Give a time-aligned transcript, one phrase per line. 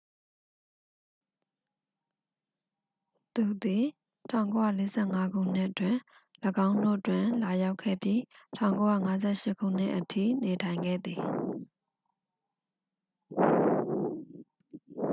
[3.35, 3.85] သူသည်
[4.31, 5.95] 1945 ခုနှစ်တွင်
[6.67, 8.19] ၎င်းတို့တွင် လာရောက်ခဲ့ပြီး
[8.89, 11.21] 1958 ခုနှစ်အထိ နေထိုင်ခဲ့သည်